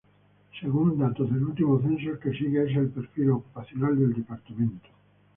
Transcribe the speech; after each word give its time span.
Según 0.59 0.97
datos 0.97 1.31
del 1.31 1.43
último 1.43 1.79
censo, 1.79 2.09
el 2.13 2.17
que 2.17 2.31
sigue 2.31 2.63
es 2.63 2.75
el 2.75 2.89
perfil 2.89 3.29
ocupacional 3.29 3.99
del 3.99 4.13
departamento. 4.15 4.87